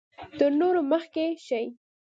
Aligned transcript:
تر 0.37 0.49
نورو 0.59 0.81
مخکې 0.91 1.25
شي. 1.47 1.63